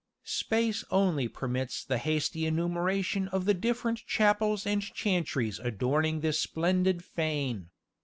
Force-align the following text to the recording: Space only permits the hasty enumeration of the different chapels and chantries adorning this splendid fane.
Space 0.23 0.83
only 0.89 1.27
permits 1.27 1.83
the 1.85 1.99
hasty 1.99 2.47
enumeration 2.47 3.27
of 3.27 3.45
the 3.45 3.53
different 3.53 4.03
chapels 4.07 4.65
and 4.65 4.81
chantries 4.81 5.59
adorning 5.63 6.21
this 6.21 6.39
splendid 6.39 7.05
fane. 7.05 7.69